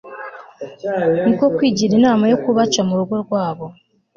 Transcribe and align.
niko 1.25 1.45
kwigira 1.55 1.93
inama 1.99 2.23
yo 2.31 2.37
kubaca 2.43 2.81
mu 2.87 2.93
rugo 2.99 3.15
rwabo 3.23 3.65